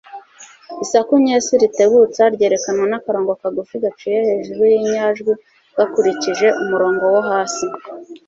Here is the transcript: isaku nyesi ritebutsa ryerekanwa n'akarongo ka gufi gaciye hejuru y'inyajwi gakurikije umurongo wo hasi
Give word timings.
isaku 0.83 1.13
nyesi 1.25 1.53
ritebutsa 1.61 2.23
ryerekanwa 2.35 2.85
n'akarongo 2.89 3.31
ka 3.41 3.49
gufi 3.57 3.75
gaciye 3.83 4.19
hejuru 4.27 4.61
y'inyajwi 4.71 5.31
gakurikije 5.77 6.47
umurongo 6.61 7.03
wo 7.13 7.21
hasi 7.29 7.65